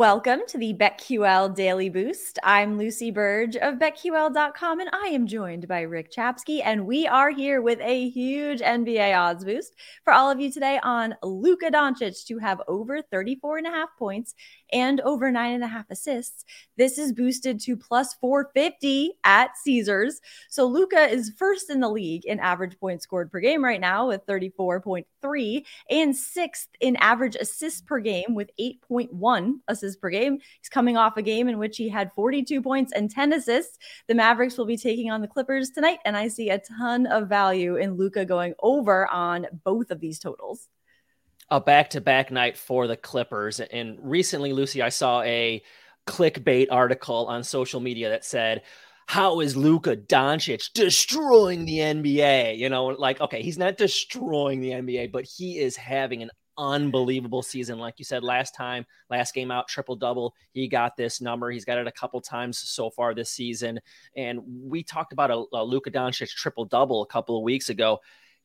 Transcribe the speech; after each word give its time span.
Welcome 0.00 0.40
to 0.48 0.56
the 0.56 0.72
BetQL 0.72 1.54
Daily 1.54 1.90
Boost. 1.90 2.38
I'm 2.42 2.78
Lucy 2.78 3.10
Burge 3.10 3.56
of 3.56 3.74
BetQL.com, 3.74 4.80
and 4.80 4.88
I 4.94 5.08
am 5.08 5.26
joined 5.26 5.68
by 5.68 5.82
Rick 5.82 6.10
Chapsky, 6.10 6.62
and 6.64 6.86
we 6.86 7.06
are 7.06 7.28
here 7.28 7.60
with 7.60 7.78
a 7.82 8.08
huge 8.08 8.60
NBA 8.60 9.14
odds 9.14 9.44
boost 9.44 9.74
for 10.02 10.14
all 10.14 10.30
of 10.30 10.40
you 10.40 10.50
today 10.50 10.80
on 10.82 11.16
Luka 11.22 11.70
Doncic 11.70 12.24
to 12.28 12.38
have 12.38 12.62
over 12.66 13.02
34 13.02 13.58
and 13.58 13.66
a 13.66 13.70
half 13.70 13.90
points 13.98 14.34
and 14.72 15.00
over 15.00 15.30
nine 15.30 15.54
and 15.54 15.64
a 15.64 15.68
half 15.68 15.90
assists. 15.90 16.44
This 16.76 16.98
is 16.98 17.12
boosted 17.12 17.60
to 17.60 17.76
plus 17.76 18.14
450 18.14 19.12
at 19.24 19.56
Caesars. 19.58 20.20
So 20.48 20.66
Luka 20.66 21.08
is 21.08 21.32
first 21.36 21.70
in 21.70 21.80
the 21.80 21.88
league 21.88 22.24
in 22.24 22.40
average 22.40 22.78
points 22.78 23.04
scored 23.04 23.30
per 23.30 23.40
game 23.40 23.64
right 23.64 23.80
now 23.80 24.08
with 24.08 24.26
34.3 24.26 25.64
and 25.90 26.16
sixth 26.16 26.68
in 26.80 26.96
average 26.96 27.36
assists 27.36 27.80
per 27.80 28.00
game 28.00 28.34
with 28.34 28.50
8.1 28.58 29.54
assists 29.68 29.96
per 29.96 30.10
game. 30.10 30.38
He's 30.60 30.68
coming 30.68 30.96
off 30.96 31.16
a 31.16 31.22
game 31.22 31.48
in 31.48 31.58
which 31.58 31.76
he 31.76 31.88
had 31.88 32.12
42 32.14 32.62
points 32.62 32.92
and 32.92 33.10
10 33.10 33.32
assists. 33.32 33.78
The 34.08 34.14
Mavericks 34.14 34.56
will 34.56 34.66
be 34.66 34.76
taking 34.76 35.10
on 35.10 35.20
the 35.20 35.28
Clippers 35.28 35.70
tonight, 35.70 35.98
and 36.04 36.16
I 36.16 36.28
see 36.28 36.50
a 36.50 36.58
ton 36.58 37.06
of 37.06 37.28
value 37.28 37.76
in 37.76 37.96
Luka 37.96 38.24
going 38.24 38.54
over 38.62 39.06
on 39.08 39.46
both 39.64 39.90
of 39.90 40.00
these 40.00 40.18
totals 40.18 40.68
a 41.48 41.60
back-to-back 41.60 42.30
night 42.30 42.56
for 42.56 42.86
the 42.86 42.96
Clippers. 42.96 43.60
And 43.60 43.98
recently, 44.02 44.52
Lucy, 44.52 44.82
I 44.82 44.88
saw 44.88 45.22
a 45.22 45.62
clickbait 46.06 46.68
article 46.70 47.26
on 47.26 47.44
social 47.44 47.80
media 47.80 48.08
that 48.10 48.24
said, 48.24 48.62
"How 49.06 49.40
is 49.40 49.56
Luka 49.56 49.96
Doncic 49.96 50.72
destroying 50.72 51.64
the 51.64 51.78
NBA?" 51.78 52.58
You 52.58 52.68
know, 52.68 52.86
like 52.86 53.20
okay, 53.20 53.42
he's 53.42 53.58
not 53.58 53.76
destroying 53.76 54.60
the 54.60 54.70
NBA, 54.70 55.12
but 55.12 55.24
he 55.24 55.58
is 55.58 55.76
having 55.76 56.22
an 56.22 56.30
unbelievable 56.60 57.42
season. 57.42 57.78
Like 57.78 57.94
you 57.98 58.04
said 58.04 58.22
last 58.22 58.54
time, 58.54 58.84
last 59.08 59.34
game 59.34 59.50
out, 59.50 59.66
triple 59.66 59.96
double. 59.96 60.34
He 60.52 60.68
got 60.68 60.96
this 60.96 61.20
number. 61.20 61.50
He's 61.50 61.64
got 61.64 61.78
it 61.78 61.86
a 61.86 61.92
couple 61.92 62.20
times 62.20 62.58
so 62.58 62.90
far 62.90 63.14
this 63.14 63.30
season. 63.30 63.80
And 64.14 64.40
we 64.44 64.82
talked 64.82 65.12
about 65.12 65.30
a, 65.30 65.44
a 65.54 65.64
Luka 65.64 65.90
Doncic 65.90 66.28
triple 66.30 66.66
double 66.66 67.02
a 67.02 67.06
couple 67.06 67.36
of 67.36 67.42
weeks 67.42 67.70
ago. 67.70 68.00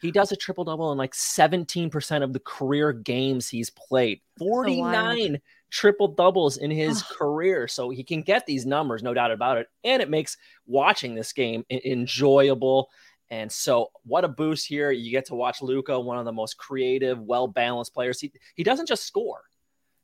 He 0.06 0.12
does 0.12 0.32
a 0.32 0.36
triple 0.36 0.64
double 0.64 0.92
in 0.92 0.98
like 0.98 1.14
17% 1.14 2.24
of 2.24 2.32
the 2.32 2.40
career 2.40 2.94
games 2.94 3.50
he's 3.50 3.72
played. 3.72 4.22
49 4.38 5.42
triple 5.72 6.10
doubles 6.10 6.58
in 6.58 6.70
his 6.70 7.02
career. 7.02 7.68
So 7.68 7.90
he 7.90 8.04
can 8.04 8.22
get 8.22 8.46
these 8.46 8.66
numbers, 8.66 9.02
no 9.02 9.16
doubt 9.16 9.32
about 9.32 9.58
it. 9.58 9.68
And 9.84 10.02
it 10.02 10.10
makes 10.10 10.38
watching 10.68 11.16
this 11.16 11.34
game 11.34 11.66
enjoyable. 11.70 12.90
And 13.32 13.52
so, 13.52 13.90
what 14.04 14.24
a 14.24 14.28
boost 14.28 14.68
here. 14.68 14.92
You 14.92 15.10
get 15.10 15.26
to 15.26 15.36
watch 15.36 15.64
Luka, 15.64 16.00
one 16.00 16.20
of 16.20 16.26
the 16.26 16.32
most 16.32 16.60
creative, 16.60 17.20
well 17.20 17.48
balanced 17.48 17.94
players. 17.94 18.20
He, 18.20 18.32
he 18.54 18.64
doesn't 18.64 18.88
just 18.88 19.08
score, 19.08 19.42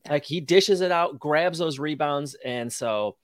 like 0.10 0.26
he 0.26 0.40
dishes 0.40 0.82
it 0.82 0.92
out, 0.92 1.20
grabs 1.20 1.60
those 1.60 1.78
rebounds. 1.78 2.36
And 2.44 2.74
so, 2.74 3.18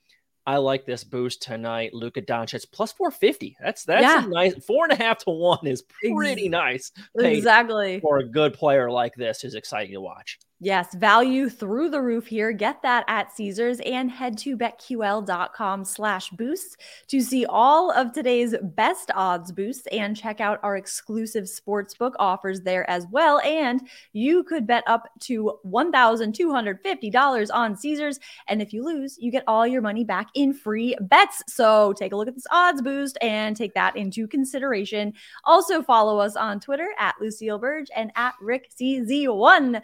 I 0.47 0.55
like 0.57 0.85
this 0.85 1.03
boost 1.03 1.41
tonight. 1.41 1.93
Luka 1.93 2.21
Doncic 2.21 2.71
plus 2.71 2.93
450. 2.93 3.57
That's 3.61 3.83
that's 3.83 4.01
yeah. 4.01 4.25
nice. 4.29 4.55
Four 4.65 4.85
and 4.85 4.93
a 4.93 4.95
half 4.95 5.17
to 5.25 5.31
one 5.31 5.67
is 5.67 5.81
pretty 5.81 6.47
nice. 6.47 6.93
Exactly. 7.19 7.99
For 7.99 8.19
a 8.19 8.23
good 8.23 8.53
player 8.53 8.89
like 8.89 9.13
this 9.15 9.43
is 9.43 9.55
exciting 9.55 9.93
to 9.93 9.99
watch. 9.99 10.39
Yes, 10.59 10.95
value 10.95 11.49
through 11.49 11.91
the 11.91 12.01
roof 12.01 12.25
here. 12.25 12.51
Get 12.51 12.81
that 12.81 13.05
at 13.07 13.31
Caesars 13.31 13.79
and 13.81 14.09
head 14.09 14.39
to 14.39 14.57
betql.com 14.57 15.85
slash 15.85 16.31
boost 16.31 16.77
to 17.09 17.21
see 17.21 17.45
all 17.45 17.91
of 17.91 18.11
today's 18.11 18.55
best 18.63 19.11
odds 19.13 19.51
boosts 19.51 19.85
and 19.91 20.17
check 20.17 20.41
out 20.41 20.59
our 20.63 20.75
exclusive 20.75 21.43
sportsbook 21.43 22.13
offers 22.17 22.61
there 22.61 22.89
as 22.89 23.05
well. 23.11 23.39
And 23.41 23.87
you 24.13 24.43
could 24.45 24.65
bet 24.65 24.83
up 24.87 25.07
to 25.21 25.59
$1,250 25.63 27.47
on 27.53 27.77
Caesars. 27.77 28.19
And 28.47 28.59
if 28.59 28.73
you 28.73 28.83
lose, 28.83 29.15
you 29.19 29.31
get 29.31 29.43
all 29.45 29.67
your 29.67 29.83
money 29.83 30.03
back 30.03 30.29
in 30.33 30.55
free 30.55 30.97
bets. 31.01 31.43
So 31.47 31.93
take 31.93 32.13
a 32.13 32.15
look 32.15 32.27
at 32.27 32.33
this 32.33 32.47
odds 32.49 32.81
boost 32.81 33.15
and 33.21 33.55
take 33.55 33.75
that 33.75 33.95
into 33.95 34.27
consideration. 34.27 35.13
Also 35.43 35.83
follow 35.83 36.17
us 36.17 36.35
on 36.35 36.59
Twitter 36.59 36.89
at 36.97 37.13
Lucille 37.21 37.59
Burge 37.59 37.91
and 37.95 38.11
at 38.15 38.33
Rick 38.41 38.71
CZ1. 38.71 39.83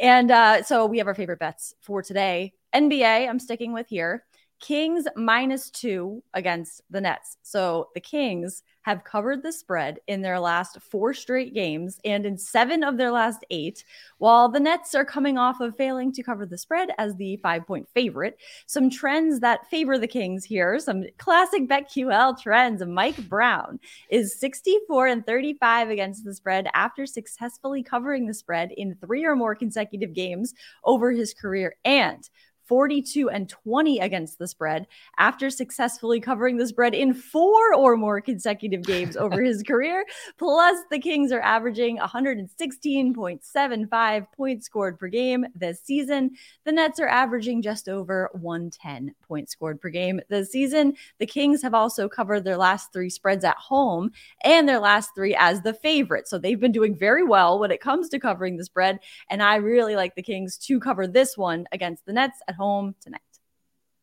And 0.00 0.30
uh, 0.30 0.62
so 0.62 0.86
we 0.86 0.98
have 0.98 1.06
our 1.06 1.14
favorite 1.14 1.38
bets 1.38 1.74
for 1.80 2.02
today. 2.02 2.54
NBA, 2.72 3.28
I'm 3.28 3.38
sticking 3.38 3.72
with 3.72 3.88
here. 3.88 4.24
Kings 4.60 5.06
minus 5.16 5.70
two 5.70 6.22
against 6.34 6.82
the 6.90 7.00
Nets. 7.00 7.38
So 7.42 7.88
the 7.94 8.00
Kings 8.00 8.62
have 8.82 9.04
covered 9.04 9.42
the 9.42 9.52
spread 9.52 9.98
in 10.06 10.22
their 10.22 10.38
last 10.40 10.80
four 10.80 11.12
straight 11.12 11.52
games 11.54 11.98
and 12.04 12.24
in 12.24 12.36
seven 12.36 12.82
of 12.82 12.96
their 12.96 13.10
last 13.10 13.44
eight, 13.50 13.84
while 14.18 14.48
the 14.48 14.60
Nets 14.60 14.94
are 14.94 15.04
coming 15.04 15.38
off 15.38 15.60
of 15.60 15.76
failing 15.76 16.12
to 16.12 16.22
cover 16.22 16.46
the 16.46 16.58
spread 16.58 16.90
as 16.98 17.14
the 17.16 17.36
five 17.38 17.66
point 17.66 17.88
favorite. 17.94 18.38
Some 18.66 18.90
trends 18.90 19.40
that 19.40 19.68
favor 19.68 19.98
the 19.98 20.06
Kings 20.06 20.44
here, 20.44 20.78
some 20.78 21.04
classic 21.18 21.68
BetQL 21.68 22.40
trends. 22.40 22.84
Mike 22.84 23.28
Brown 23.28 23.78
is 24.10 24.38
64 24.38 25.06
and 25.08 25.26
35 25.26 25.90
against 25.90 26.24
the 26.24 26.34
spread 26.34 26.68
after 26.74 27.06
successfully 27.06 27.82
covering 27.82 28.26
the 28.26 28.34
spread 28.34 28.72
in 28.72 28.94
three 28.96 29.24
or 29.24 29.36
more 29.36 29.54
consecutive 29.54 30.12
games 30.14 30.54
over 30.84 31.12
his 31.12 31.34
career. 31.34 31.74
And 31.84 32.28
42 32.70 33.28
and 33.30 33.48
20 33.48 33.98
against 33.98 34.38
the 34.38 34.46
spread 34.46 34.86
after 35.18 35.50
successfully 35.50 36.20
covering 36.20 36.56
the 36.56 36.68
spread 36.68 36.94
in 36.94 37.12
four 37.12 37.74
or 37.74 37.96
more 37.96 38.20
consecutive 38.20 38.84
games 38.84 39.16
over 39.16 39.42
his 39.46 39.64
career. 39.64 40.04
Plus, 40.38 40.78
the 40.88 41.00
Kings 41.00 41.32
are 41.32 41.40
averaging 41.40 41.98
116.75 41.98 44.26
points 44.36 44.66
scored 44.66 45.00
per 45.00 45.08
game 45.08 45.44
this 45.56 45.80
season. 45.80 46.30
The 46.62 46.70
Nets 46.70 47.00
are 47.00 47.08
averaging 47.08 47.60
just 47.60 47.88
over 47.88 48.30
110 48.34 49.16
points 49.26 49.50
scored 49.50 49.80
per 49.80 49.88
game 49.88 50.20
this 50.28 50.52
season. 50.52 50.94
The 51.18 51.26
Kings 51.26 51.62
have 51.62 51.74
also 51.74 52.08
covered 52.08 52.44
their 52.44 52.56
last 52.56 52.92
three 52.92 53.10
spreads 53.10 53.44
at 53.44 53.56
home 53.56 54.12
and 54.44 54.68
their 54.68 54.78
last 54.78 55.10
three 55.16 55.34
as 55.34 55.62
the 55.62 55.74
favorite. 55.74 56.28
So 56.28 56.38
they've 56.38 56.60
been 56.60 56.70
doing 56.70 56.94
very 56.94 57.24
well 57.24 57.58
when 57.58 57.72
it 57.72 57.80
comes 57.80 58.08
to 58.10 58.20
covering 58.20 58.58
the 58.58 58.64
spread. 58.64 59.00
And 59.28 59.42
I 59.42 59.56
really 59.56 59.96
like 59.96 60.14
the 60.14 60.22
Kings 60.22 60.56
to 60.58 60.78
cover 60.78 61.08
this 61.08 61.36
one 61.36 61.66
against 61.72 62.06
the 62.06 62.12
Nets 62.12 62.38
at 62.46 62.59
home 62.60 62.94
tonight. 63.00 63.20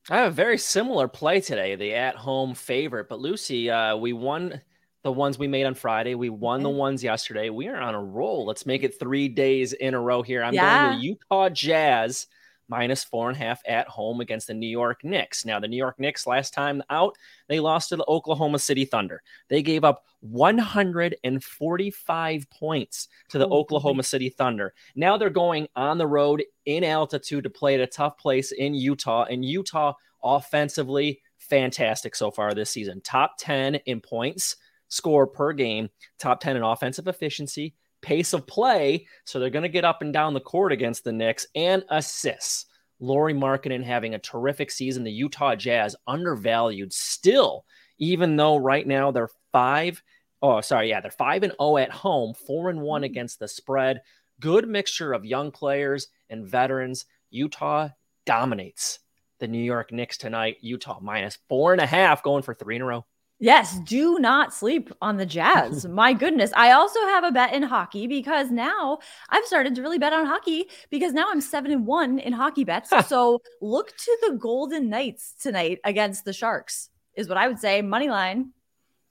I 0.09 0.17
have 0.17 0.31
a 0.31 0.35
very 0.35 0.57
similar 0.57 1.07
play 1.07 1.41
today, 1.41 1.75
the 1.75 1.93
at 1.93 2.15
home 2.15 2.55
favorite. 2.55 3.09
But 3.09 3.19
Lucy, 3.19 3.69
uh, 3.69 3.97
we 3.97 4.13
won 4.13 4.61
the 5.03 5.11
ones 5.11 5.37
we 5.37 5.47
made 5.47 5.65
on 5.65 5.75
Friday. 5.75 6.15
We 6.15 6.29
won 6.29 6.63
the 6.63 6.69
ones 6.69 7.03
yesterday. 7.03 7.49
We 7.49 7.67
are 7.67 7.79
on 7.79 7.93
a 7.93 8.01
roll. 8.01 8.45
Let's 8.45 8.65
make 8.65 8.83
it 8.83 8.99
three 8.99 9.27
days 9.27 9.73
in 9.73 9.93
a 9.93 9.99
row 9.99 10.21
here. 10.21 10.43
I'm 10.43 10.53
yeah. 10.53 10.87
going 10.87 10.99
to 10.99 11.05
Utah 11.05 11.49
Jazz 11.49 12.27
minus 12.67 13.03
four 13.03 13.29
and 13.29 13.37
a 13.37 13.39
half 13.39 13.61
at 13.67 13.87
home 13.87 14.21
against 14.21 14.47
the 14.47 14.53
New 14.53 14.67
York 14.67 15.03
Knicks. 15.03 15.45
Now, 15.45 15.59
the 15.59 15.67
New 15.67 15.77
York 15.77 15.99
Knicks 15.99 16.27
last 16.27 16.53
time 16.53 16.83
out, 16.89 17.15
they 17.47 17.59
lost 17.59 17.89
to 17.89 17.95
the 17.95 18.05
Oklahoma 18.07 18.59
City 18.59 18.85
Thunder. 18.85 19.21
They 19.49 19.61
gave 19.61 19.83
up 19.83 20.05
145 20.21 22.49
points 22.49 23.07
to 23.29 23.37
the 23.37 23.47
oh, 23.47 23.59
Oklahoma 23.59 24.03
City 24.03 24.29
Thunder. 24.29 24.73
Now 24.95 25.17
they're 25.17 25.29
going 25.29 25.67
on 25.75 25.97
the 25.97 26.07
road 26.07 26.43
in 26.65 26.83
altitude 26.83 27.43
to 27.43 27.49
play 27.49 27.75
at 27.75 27.81
a 27.81 27.87
tough 27.87 28.17
place 28.17 28.51
in 28.51 28.73
Utah. 28.73 29.25
And 29.25 29.45
Utah, 29.45 29.93
offensively, 30.23 31.21
fantastic 31.37 32.15
so 32.15 32.31
far 32.31 32.53
this 32.53 32.69
season. 32.69 33.01
Top 33.01 33.35
10 33.39 33.75
in 33.85 34.01
points 34.01 34.55
score 34.89 35.27
per 35.27 35.53
game, 35.53 35.89
top 36.19 36.39
10 36.39 36.57
in 36.57 36.63
offensive 36.63 37.07
efficiency, 37.07 37.73
pace 38.01 38.33
of 38.33 38.47
play. 38.47 39.07
So 39.25 39.39
they're 39.39 39.49
going 39.49 39.63
to 39.63 39.69
get 39.69 39.85
up 39.85 40.01
and 40.01 40.13
down 40.13 40.33
the 40.33 40.39
court 40.39 40.71
against 40.71 41.03
the 41.03 41.11
Knicks 41.11 41.47
and 41.55 41.83
assists. 41.89 42.65
Lauri 42.99 43.33
Markkanen 43.33 43.83
having 43.83 44.15
a 44.15 44.19
terrific 44.19 44.71
season. 44.71 45.03
The 45.03 45.11
Utah 45.11 45.55
Jazz 45.55 45.95
undervalued 46.07 46.91
still, 46.93 47.65
even 47.99 48.35
though 48.35 48.57
right 48.57 48.87
now 48.87 49.11
they're 49.11 49.29
five. 49.51 50.01
Oh, 50.41 50.61
sorry. 50.61 50.89
Yeah, 50.89 51.01
they're 51.01 51.11
five 51.11 51.43
and 51.43 51.53
oh 51.59 51.77
at 51.77 51.91
home, 51.91 52.33
four 52.33 52.69
and 52.69 52.81
one 52.81 53.01
mm-hmm. 53.01 53.11
against 53.11 53.39
the 53.39 53.47
spread. 53.47 54.01
Good 54.39 54.67
mixture 54.67 55.13
of 55.13 55.25
young 55.25 55.51
players 55.51 56.07
and 56.29 56.47
veterans. 56.47 57.05
Utah 57.29 57.89
dominates 58.25 58.99
the 59.39 59.47
New 59.47 59.63
York 59.63 59.91
Knicks 59.91 60.17
tonight. 60.17 60.57
Utah 60.61 60.99
minus 61.01 61.37
four 61.49 61.73
and 61.73 61.81
a 61.81 61.85
half, 61.85 62.23
going 62.23 62.43
for 62.43 62.53
three 62.53 62.75
in 62.75 62.81
a 62.81 62.85
row. 62.85 63.05
Yes, 63.39 63.79
do 63.81 64.17
not 64.19 64.53
sleep 64.53 64.91
on 65.01 65.17
the 65.17 65.25
Jazz. 65.25 65.85
My 65.89 66.13
goodness. 66.13 66.51
I 66.55 66.71
also 66.71 66.99
have 67.01 67.23
a 67.23 67.31
bet 67.31 67.53
in 67.53 67.63
hockey 67.63 68.07
because 68.07 68.49
now 68.49 68.99
I've 69.29 69.45
started 69.45 69.75
to 69.75 69.81
really 69.81 69.99
bet 69.99 70.13
on 70.13 70.25
hockey 70.25 70.69
because 70.89 71.13
now 71.13 71.27
I'm 71.29 71.41
7 71.41 71.71
and 71.71 71.85
1 71.85 72.19
in 72.19 72.33
hockey 72.33 72.63
bets. 72.63 72.91
so 73.07 73.39
look 73.61 73.95
to 73.95 74.17
the 74.21 74.35
Golden 74.37 74.89
Knights 74.89 75.35
tonight 75.39 75.79
against 75.83 76.25
the 76.25 76.33
Sharks 76.33 76.89
is 77.15 77.27
what 77.27 77.37
I 77.37 77.47
would 77.47 77.59
say 77.59 77.81
money 77.81 78.09
line 78.09 78.51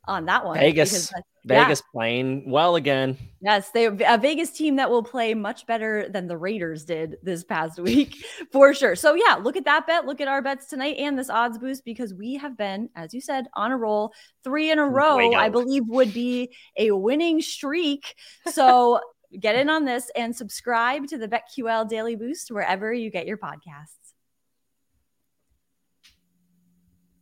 on 0.06 0.26
that 0.26 0.44
one. 0.44 0.58
Vegas. 0.58 1.12
Vegas 1.46 1.80
yeah. 1.80 1.90
playing 1.92 2.50
well 2.50 2.74
again. 2.74 3.16
Yes, 3.40 3.70
they 3.70 3.86
a 3.86 4.18
Vegas 4.18 4.50
team 4.50 4.76
that 4.76 4.90
will 4.90 5.02
play 5.02 5.32
much 5.32 5.64
better 5.66 6.08
than 6.08 6.26
the 6.26 6.36
Raiders 6.36 6.84
did 6.84 7.16
this 7.22 7.44
past 7.44 7.78
week 7.80 8.16
for 8.50 8.74
sure. 8.74 8.96
So 8.96 9.14
yeah, 9.14 9.36
look 9.36 9.56
at 9.56 9.64
that 9.64 9.86
bet. 9.86 10.06
Look 10.06 10.20
at 10.20 10.26
our 10.26 10.42
bets 10.42 10.66
tonight 10.66 10.96
and 10.98 11.16
this 11.16 11.30
odds 11.30 11.58
boost 11.58 11.84
because 11.84 12.12
we 12.12 12.34
have 12.34 12.58
been, 12.58 12.90
as 12.96 13.14
you 13.14 13.20
said, 13.20 13.46
on 13.54 13.70
a 13.70 13.76
roll. 13.76 14.12
Three 14.42 14.70
in 14.70 14.78
a 14.80 14.86
row, 14.86 15.34
I 15.34 15.48
believe, 15.48 15.84
would 15.86 16.12
be 16.12 16.54
a 16.76 16.90
winning 16.90 17.40
streak. 17.40 18.14
So 18.56 19.00
get 19.38 19.56
in 19.56 19.68
on 19.68 19.84
this 19.84 20.10
and 20.16 20.34
subscribe 20.34 21.08
to 21.08 21.18
the 21.18 21.28
BetQL 21.28 21.88
Daily 21.88 22.16
Boost 22.16 22.50
wherever 22.50 22.92
you 22.92 23.10
get 23.10 23.26
your 23.26 23.36
podcasts. 23.36 24.05